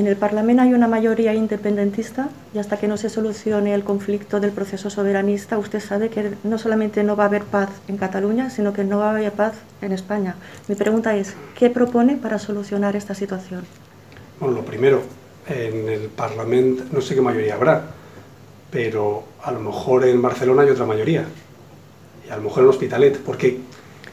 en 0.00 0.06
el 0.06 0.16
Parlamento 0.16 0.62
hay 0.62 0.72
una 0.72 0.88
mayoría 0.88 1.34
independentista 1.34 2.30
y 2.54 2.58
hasta 2.58 2.78
que 2.78 2.88
no 2.88 2.96
se 2.96 3.10
solucione 3.10 3.74
el 3.74 3.84
conflicto 3.84 4.40
del 4.40 4.50
proceso 4.50 4.88
soberanista, 4.88 5.58
usted 5.58 5.78
sabe 5.78 6.08
que 6.08 6.32
no 6.42 6.56
solamente 6.56 7.04
no 7.04 7.16
va 7.16 7.24
a 7.24 7.26
haber 7.26 7.42
paz 7.44 7.68
en 7.86 7.98
Cataluña, 7.98 8.48
sino 8.48 8.72
que 8.72 8.82
no 8.82 8.98
va 8.98 9.08
a 9.08 9.10
haber 9.10 9.32
paz 9.32 9.52
en 9.82 9.92
España. 9.92 10.36
Mi 10.68 10.74
pregunta 10.74 11.14
es, 11.14 11.34
¿qué 11.54 11.68
propone 11.68 12.16
para 12.16 12.38
solucionar 12.38 12.96
esta 12.96 13.14
situación? 13.14 13.66
Bueno, 14.40 14.56
lo 14.56 14.64
primero, 14.64 15.02
en 15.46 15.86
el 15.90 16.08
Parlamento 16.08 16.84
no 16.90 17.02
sé 17.02 17.14
qué 17.14 17.20
mayoría 17.20 17.56
habrá, 17.56 17.84
pero 18.70 19.24
a 19.42 19.52
lo 19.52 19.60
mejor 19.60 20.06
en 20.06 20.22
Barcelona 20.22 20.62
hay 20.62 20.70
otra 20.70 20.86
mayoría, 20.86 21.26
y 22.26 22.30
a 22.30 22.36
lo 22.36 22.42
mejor 22.44 22.62
en 22.62 22.70
Hospitalet, 22.70 23.18
porque 23.18 23.58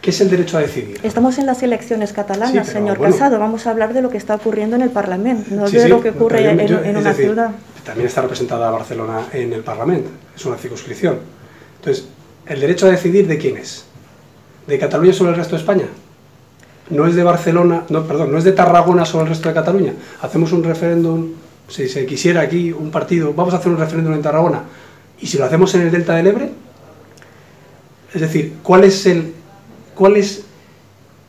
¿Qué 0.07 0.11
es 0.11 0.21
el 0.21 0.29
derecho 0.29 0.57
a 0.57 0.61
decidir? 0.61 0.97
Estamos 1.03 1.37
en 1.37 1.45
las 1.45 1.61
elecciones 1.63 2.13
catalanas, 2.13 2.65
Sí, 2.65 2.71
señor 2.71 2.97
bueno. 2.97 3.13
Casado. 3.13 3.39
Vamos 3.39 3.67
a 3.67 3.71
hablar 3.71 3.93
de 3.93 4.01
lo 4.01 4.09
que 4.09 4.15
está 4.15 4.35
ocurriendo 4.35 4.77
en 4.77 4.81
el 4.83 4.89
Parlamento, 4.89 5.53
no 5.53 5.67
Sí, 5.67 5.75
de 5.75 5.83
sí, 5.83 5.89
lo 5.89 5.99
que 5.99 6.11
ocurre 6.11 6.49
en, 6.49 6.65
yo- 6.65 6.79
en 6.79 6.91
es 6.95 7.01
una 7.01 7.09
decir, 7.09 7.25
ciudad. 7.25 7.51
También 7.83 8.07
está 8.07 8.21
representada 8.21 8.71
Barcelona 8.71 9.23
en 9.33 9.51
el 9.51 9.63
Parlamento, 9.65 10.09
es 10.33 10.45
una 10.45 10.55
circunscripción. 10.55 11.19
Entonces, 11.81 12.07
¿el 12.45 12.57
derecho 12.61 12.85
a 12.87 12.91
decidir 12.91 13.27
de 13.27 13.37
quién 13.37 13.57
es? 13.57 13.83
¿De 14.65 14.79
Cataluña 14.79 15.11
sobre 15.11 15.31
el 15.31 15.35
resto 15.35 15.57
de 15.57 15.59
España? 15.61 15.87
No 16.89 17.05
es 17.05 17.13
de 17.15 17.23
Barcelona, 17.23 17.83
no, 17.89 18.07
perdón, 18.07 18.31
no 18.31 18.37
es 18.37 18.45
de 18.45 18.53
Tarragona 18.53 19.03
sobre 19.03 19.23
el 19.23 19.29
resto 19.31 19.49
de 19.49 19.55
Cataluña. 19.55 19.91
Hacemos 20.21 20.53
un 20.53 20.63
referéndum, 20.63 21.31
si 21.67 21.89
se 21.89 22.05
quisiera 22.05 22.39
aquí 22.39 22.71
un 22.71 22.91
partido, 22.91 23.33
vamos 23.33 23.53
a 23.53 23.57
hacer 23.57 23.73
un 23.73 23.77
referéndum 23.77 24.13
en 24.13 24.21
Tarragona. 24.21 24.61
¿Y 25.19 25.27
si 25.27 25.37
lo 25.37 25.43
hacemos 25.43 25.75
en 25.75 25.81
el 25.81 25.91
Delta 25.91 26.15
del 26.15 26.27
Ebre? 26.27 26.49
Es 28.13 28.21
decir, 28.21 28.53
¿cuál 28.63 28.85
es 28.85 29.05
el, 29.05 29.33
cuál 29.97 30.15
es 30.15 30.43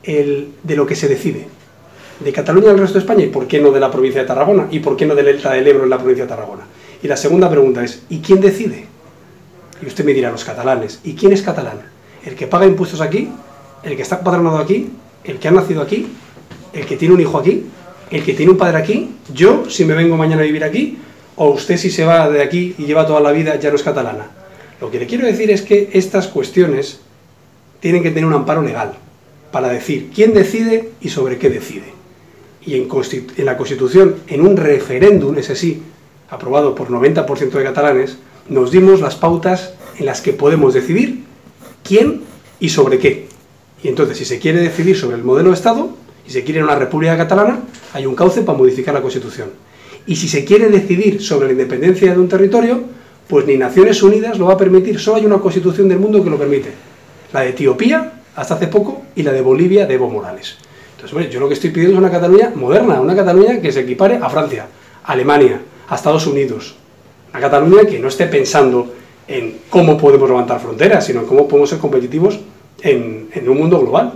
el 0.05 0.51
de 0.63 0.77
lo 0.77 0.87
que 0.87 0.95
se 0.95 1.09
decide? 1.09 1.49
¿De 2.21 2.33
Cataluña 2.33 2.71
al 2.71 2.79
resto 2.79 2.95
de 2.95 3.01
España? 3.01 3.25
¿Y 3.25 3.29
por 3.29 3.47
qué 3.47 3.61
no 3.61 3.71
de 3.71 3.81
la 3.81 3.91
provincia 3.91 4.21
de 4.21 4.27
Tarragona? 4.27 4.69
¿Y 4.71 4.81
por 4.81 4.97
qué 4.97 5.07
no 5.07 5.15
del 5.15 5.25
Delta 5.27 5.53
del 5.53 5.67
Ebro 5.67 5.85
en 5.85 5.91
la 5.91 5.99
provincia 5.99 6.25
de 6.25 6.29
Tarragona? 6.29 6.65
Y 7.03 7.09
la 7.09 7.17
segunda 7.17 7.49
pregunta 7.49 7.83
es, 7.83 8.03
¿y 8.09 8.19
quién 8.19 8.41
decide? 8.41 8.87
Y 9.81 9.87
usted 9.87 10.05
me 10.05 10.13
dirá, 10.13 10.31
los 10.31 10.45
catalanes. 10.45 11.01
¿Y 11.05 11.15
quién 11.15 11.33
es 11.33 11.43
catalán? 11.43 11.81
¿El 12.25 12.35
que 12.35 12.47
paga 12.47 12.67
impuestos 12.67 13.01
aquí? 13.01 13.31
¿El 13.83 13.97
que 13.97 14.03
está 14.03 14.19
empadronado 14.19 14.59
aquí? 14.59 14.91
¿El 15.25 15.39
que 15.39 15.49
ha 15.49 15.51
nacido 15.53 15.81
aquí? 15.81 16.09
¿El 16.73 16.87
que 16.87 16.97
tiene 16.97 17.15
un 17.15 17.21
hijo 17.21 17.39
aquí? 17.39 17.67
¿El 18.11 18.25
que 18.25 18.35
tiene 18.35 18.53
un 18.53 18.59
padre 18.59 18.79
aquí? 18.79 19.15
¿Yo, 19.33 19.71
si 19.71 19.85
me 19.85 19.95
vengo 19.95 20.17
mañana 20.17 20.43
a 20.43 20.45
vivir 20.45 20.65
aquí? 20.65 20.99
¿O 21.37 21.51
usted, 21.51 21.77
si 21.77 21.91
se 21.91 22.05
va 22.05 22.29
de 22.29 22.43
aquí 22.43 22.75
y 22.79 22.87
lleva 22.87 23.07
toda 23.07 23.21
la 23.21 23.31
vida, 23.31 23.57
ya 23.57 23.71
no 23.71 23.77
es 23.77 23.83
catalana? 23.83 24.27
Lo 24.81 24.91
que 24.91 24.99
le 24.99 25.07
quiero 25.07 25.27
decir 25.27 25.51
es 25.51 25.63
que 25.63 25.91
estas 25.93 26.27
cuestiones 26.27 27.01
tienen 27.81 28.03
que 28.03 28.11
tener 28.11 28.27
un 28.27 28.35
amparo 28.35 28.63
legal 28.63 28.95
para 29.53 29.69
decir 29.69 30.11
quién 30.15 30.35
decide 30.35 30.91
y 31.01 31.09
sobre 31.09 31.39
qué 31.39 31.49
decide. 31.51 31.95
Y 32.65 32.75
en, 32.75 32.89
en 33.37 33.45
la 33.47 33.57
Constitución, 33.57 34.17
en 34.27 34.41
un 34.43 34.57
referéndum, 34.57 35.37
ese 35.39 35.57
sí, 35.57 35.83
aprobado 36.29 36.75
por 36.75 36.89
90% 36.89 37.51
de 37.51 37.65
catalanes, 37.65 38.19
nos 38.49 38.71
dimos 38.71 39.01
las 39.01 39.17
pautas 39.17 39.75
en 39.99 40.07
las 40.07 40.21
que 40.21 40.33
podemos 40.33 40.75
decidir 40.75 41.25
quién 41.83 42.23
y 42.61 42.69
sobre 42.69 42.99
qué. 42.99 43.27
Y 43.83 43.89
entonces, 43.89 44.19
si 44.19 44.25
se 44.25 44.39
quiere 44.39 44.61
decidir 44.61 44.97
sobre 44.97 45.17
el 45.17 45.25
modelo 45.25 45.51
de 45.51 45.55
Estado 45.55 45.91
y 46.27 46.31
se 46.31 46.45
quiere 46.45 46.63
una 46.63 46.75
república 46.75 47.17
catalana, 47.17 47.61
hay 47.93 48.07
un 48.07 48.15
cauce 48.15 48.43
para 48.43 48.59
modificar 48.59 48.93
la 48.93 49.03
Constitución. 49.03 49.51
Y 50.07 50.17
si 50.17 50.29
se 50.29 50.45
quiere 50.45 50.69
decidir 50.69 51.23
sobre 51.23 51.47
la 51.47 51.53
independencia 51.53 52.13
de 52.13 52.19
un 52.19 52.29
territorio, 52.29 52.83
pues 53.29 53.47
ni 53.47 53.57
Naciones 53.57 54.03
Unidas 54.03 54.39
lo 54.39 54.47
va 54.47 54.55
a 54.55 54.57
permitir, 54.57 54.99
solo 54.99 55.19
hay 55.19 55.27
una 55.27 55.39
Constitución 55.39 55.89
del 55.89 55.99
mundo 55.99 56.25
que 56.25 56.31
lo 56.31 56.39
permite. 56.39 56.71
La 57.33 57.41
de 57.41 57.51
Etiopía, 57.51 58.13
hasta 58.37 58.55
hace 58.55 58.69
poco, 58.69 59.03
y 59.15 59.23
la 59.23 59.33
de 59.33 59.41
Bolivia 59.41 59.87
de 59.87 59.95
Evo 59.95 60.09
Morales. 60.09 60.57
Entonces, 60.93 61.13
hombre, 61.15 61.31
yo 61.31 61.41
lo 61.41 61.49
que 61.49 61.55
estoy 61.55 61.71
pidiendo 61.71 61.95
es 61.95 61.99
una 61.99 62.11
Cataluña 62.11 62.53
moderna, 62.55 63.01
una 63.01 63.15
Cataluña 63.15 63.61
que 63.61 63.71
se 63.71 63.81
equipare 63.81 64.17
a 64.17 64.29
Francia, 64.29 64.67
a 65.05 65.13
Alemania, 65.13 65.61
a 65.89 65.95
Estados 65.95 66.27
Unidos. 66.27 66.75
Una 67.31 67.41
Cataluña 67.41 67.85
que 67.85 67.99
no 67.99 68.09
esté 68.09 68.27
pensando 68.27 68.93
en 69.29 69.59
cómo 69.71 69.97
podemos 69.99 70.29
levantar 70.29 70.61
fronteras, 70.61 71.05
sino 71.05 71.21
en 71.21 71.27
cómo 71.27 71.47
podemos 71.47 71.71
ser 71.71 71.79
competitivos 71.79 72.41
en, 72.83 73.29
en 73.33 73.49
un 73.49 73.59
mundo 73.59 73.79
global. 73.81 74.15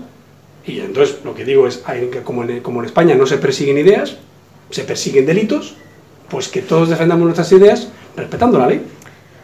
Y 0.66 0.80
entonces 0.80 1.18
lo 1.24 1.34
que 1.34 1.44
digo 1.44 1.66
es, 1.66 1.82
como 2.24 2.44
en, 2.44 2.60
como 2.60 2.80
en 2.80 2.86
España 2.86 3.14
no 3.14 3.26
se 3.26 3.38
persiguen 3.38 3.78
ideas, 3.78 4.16
se 4.70 4.84
persiguen 4.84 5.26
delitos, 5.26 5.74
pues 6.30 6.48
que 6.48 6.62
todos 6.62 6.88
defendamos 6.88 7.24
nuestras 7.24 7.52
ideas 7.52 7.88
respetando 8.16 8.58
la 8.58 8.66
ley. 8.66 8.82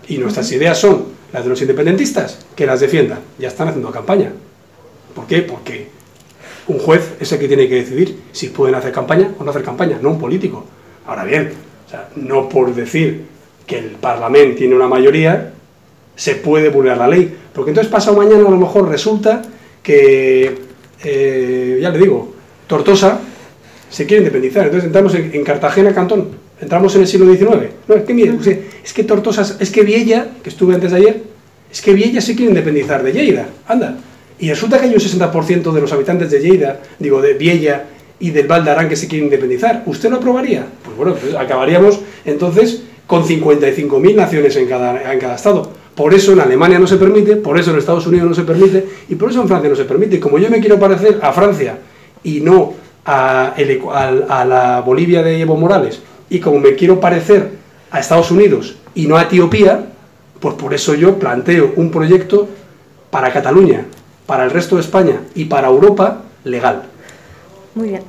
Y 0.08 0.16
nuestras 0.18 0.50
ideas 0.52 0.78
son 0.78 1.17
las 1.32 1.44
de 1.44 1.50
los 1.50 1.60
independentistas, 1.60 2.46
que 2.56 2.66
las 2.66 2.80
defiendan. 2.80 3.20
Ya 3.38 3.48
están 3.48 3.68
haciendo 3.68 3.90
campaña. 3.90 4.32
¿Por 5.14 5.26
qué? 5.26 5.42
Porque 5.42 5.88
un 6.68 6.78
juez 6.78 7.14
es 7.20 7.32
el 7.32 7.38
que 7.38 7.48
tiene 7.48 7.68
que 7.68 7.76
decidir 7.76 8.18
si 8.32 8.48
pueden 8.48 8.74
hacer 8.74 8.92
campaña 8.92 9.30
o 9.38 9.44
no 9.44 9.50
hacer 9.50 9.62
campaña, 9.62 9.98
no 10.00 10.10
un 10.10 10.18
político. 10.18 10.64
Ahora 11.06 11.24
bien, 11.24 11.52
no 12.16 12.48
por 12.48 12.74
decir 12.74 13.24
que 13.66 13.78
el 13.78 13.90
Parlamento 13.92 14.58
tiene 14.58 14.74
una 14.74 14.88
mayoría, 14.88 15.52
se 16.16 16.34
puede 16.36 16.68
vulnerar 16.68 16.98
la 16.98 17.08
ley. 17.08 17.34
Porque 17.52 17.70
entonces 17.70 17.90
pasado 17.90 18.16
mañana 18.16 18.46
a 18.46 18.50
lo 18.50 18.56
mejor 18.56 18.88
resulta 18.88 19.42
que, 19.82 20.58
eh, 21.04 21.78
ya 21.80 21.90
le 21.90 21.98
digo, 21.98 22.34
Tortosa 22.66 23.20
se 23.90 24.06
quiere 24.06 24.22
independizar. 24.22 24.64
Entonces 24.64 24.86
entramos 24.86 25.14
en, 25.14 25.34
en 25.34 25.44
Cartagena, 25.44 25.94
Cantón. 25.94 26.47
Entramos 26.60 26.94
en 26.96 27.02
el 27.02 27.06
siglo 27.06 27.26
XIX. 27.32 27.70
No, 27.86 27.94
es 27.94 28.02
que 28.02 28.14
mire, 28.14 28.32
usted, 28.32 28.60
es 28.84 28.92
que 28.92 29.04
Tortosa, 29.04 29.56
es 29.60 29.70
que 29.70 29.82
Viella, 29.82 30.26
que 30.42 30.48
estuve 30.50 30.74
antes 30.74 30.90
de 30.90 30.96
ayer, 30.96 31.22
es 31.70 31.80
que 31.80 31.92
Viella 31.92 32.20
se 32.20 32.34
quiere 32.34 32.50
independizar 32.50 33.02
de 33.02 33.12
Lleida. 33.12 33.46
Anda. 33.66 33.96
Y 34.40 34.48
resulta 34.50 34.78
que 34.78 34.86
hay 34.86 34.92
un 34.94 35.00
60% 35.00 35.72
de 35.72 35.80
los 35.80 35.92
habitantes 35.92 36.30
de 36.30 36.40
Lleida, 36.40 36.80
digo, 36.98 37.20
de 37.20 37.34
Viella 37.34 37.84
y 38.20 38.30
del 38.30 38.46
Val 38.48 38.64
d'Aran 38.64 38.88
que 38.88 38.96
se 38.96 39.06
quieren 39.06 39.26
independizar. 39.26 39.82
¿Usted 39.86 40.10
lo 40.10 40.16
aprobaría? 40.16 40.66
Pues 40.84 40.96
bueno, 40.96 41.14
pues 41.14 41.34
acabaríamos 41.34 42.00
entonces 42.24 42.82
con 43.06 43.22
55.000 43.24 44.14
naciones 44.14 44.56
en 44.56 44.66
cada, 44.68 45.12
en 45.12 45.18
cada 45.20 45.36
estado. 45.36 45.70
Por 45.94 46.14
eso 46.14 46.32
en 46.32 46.40
Alemania 46.40 46.78
no 46.78 46.86
se 46.86 46.96
permite, 46.96 47.36
por 47.36 47.58
eso 47.58 47.70
en 47.72 47.78
Estados 47.78 48.06
Unidos 48.06 48.28
no 48.28 48.34
se 48.34 48.42
permite 48.42 48.84
y 49.08 49.14
por 49.16 49.30
eso 49.30 49.42
en 49.42 49.48
Francia 49.48 49.68
no 49.70 49.76
se 49.76 49.84
permite. 49.84 50.16
Y 50.16 50.20
como 50.20 50.38
yo 50.38 50.48
me 50.50 50.60
quiero 50.60 50.78
parecer 50.78 51.18
a 51.22 51.32
Francia 51.32 51.78
y 52.22 52.40
no 52.40 52.74
a, 53.04 53.54
el 53.56 53.80
al- 53.92 54.26
a 54.28 54.44
la 54.44 54.80
Bolivia 54.82 55.22
de 55.22 55.40
Evo 55.40 55.56
Morales, 55.56 56.00
y 56.30 56.40
como 56.40 56.58
me 56.60 56.74
quiero 56.74 57.00
parecer 57.00 57.52
a 57.90 58.00
Estados 58.00 58.30
Unidos 58.30 58.76
y 58.94 59.06
no 59.06 59.16
a 59.16 59.22
Etiopía, 59.22 59.86
pues 60.40 60.54
por 60.54 60.74
eso 60.74 60.94
yo 60.94 61.18
planteo 61.18 61.72
un 61.76 61.90
proyecto 61.90 62.48
para 63.10 63.32
Cataluña, 63.32 63.86
para 64.26 64.44
el 64.44 64.50
resto 64.50 64.76
de 64.76 64.82
España 64.82 65.20
y 65.34 65.46
para 65.46 65.68
Europa 65.68 66.22
legal. 66.44 66.84
Muy 67.74 67.88
bien. 67.90 68.02